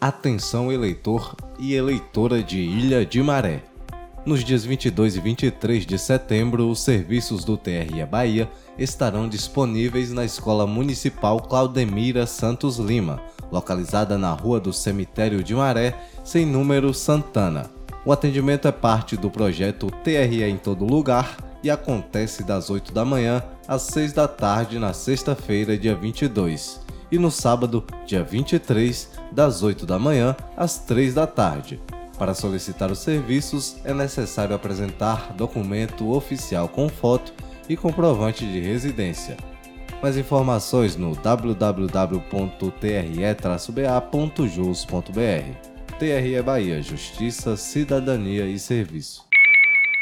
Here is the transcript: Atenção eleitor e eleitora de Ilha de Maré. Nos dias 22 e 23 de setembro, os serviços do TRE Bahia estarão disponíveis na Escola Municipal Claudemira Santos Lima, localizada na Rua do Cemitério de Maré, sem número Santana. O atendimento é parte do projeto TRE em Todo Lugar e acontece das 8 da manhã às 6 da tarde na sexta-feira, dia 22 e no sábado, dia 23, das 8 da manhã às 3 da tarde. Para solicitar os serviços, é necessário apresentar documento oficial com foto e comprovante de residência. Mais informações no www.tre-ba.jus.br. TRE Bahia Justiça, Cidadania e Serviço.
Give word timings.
Atenção 0.00 0.70
eleitor 0.70 1.34
e 1.58 1.72
eleitora 1.74 2.42
de 2.42 2.58
Ilha 2.58 3.04
de 3.04 3.22
Maré. 3.22 3.64
Nos 4.26 4.44
dias 4.44 4.62
22 4.62 5.16
e 5.16 5.20
23 5.20 5.86
de 5.86 5.98
setembro, 5.98 6.68
os 6.68 6.80
serviços 6.82 7.44
do 7.44 7.56
TRE 7.56 8.04
Bahia 8.08 8.46
estarão 8.76 9.26
disponíveis 9.26 10.12
na 10.12 10.22
Escola 10.22 10.66
Municipal 10.66 11.40
Claudemira 11.40 12.26
Santos 12.26 12.76
Lima, 12.76 13.22
localizada 13.50 14.18
na 14.18 14.32
Rua 14.32 14.60
do 14.60 14.70
Cemitério 14.72 15.42
de 15.42 15.54
Maré, 15.54 15.94
sem 16.22 16.44
número 16.44 16.92
Santana. 16.92 17.70
O 18.04 18.12
atendimento 18.12 18.68
é 18.68 18.72
parte 18.72 19.16
do 19.16 19.30
projeto 19.30 19.90
TRE 20.04 20.44
em 20.44 20.58
Todo 20.58 20.84
Lugar 20.84 21.38
e 21.64 21.70
acontece 21.70 22.42
das 22.44 22.68
8 22.68 22.92
da 22.92 23.04
manhã 23.04 23.42
às 23.66 23.80
6 23.82 24.12
da 24.12 24.28
tarde 24.28 24.78
na 24.78 24.92
sexta-feira, 24.92 25.76
dia 25.78 25.94
22 25.96 26.84
e 27.10 27.18
no 27.18 27.30
sábado, 27.30 27.84
dia 28.04 28.22
23, 28.22 29.10
das 29.32 29.62
8 29.62 29.86
da 29.86 29.98
manhã 29.98 30.36
às 30.56 30.78
3 30.78 31.14
da 31.14 31.26
tarde. 31.26 31.80
Para 32.18 32.34
solicitar 32.34 32.90
os 32.90 32.98
serviços, 33.00 33.76
é 33.84 33.92
necessário 33.92 34.54
apresentar 34.56 35.32
documento 35.34 36.10
oficial 36.12 36.68
com 36.68 36.88
foto 36.88 37.32
e 37.68 37.76
comprovante 37.76 38.44
de 38.44 38.58
residência. 38.60 39.36
Mais 40.02 40.16
informações 40.16 40.96
no 40.96 41.14
www.tre-ba.jus.br. 41.14 42.70
TRE 45.98 46.42
Bahia 46.42 46.82
Justiça, 46.82 47.56
Cidadania 47.56 48.44
e 48.46 48.58
Serviço. 48.58 49.25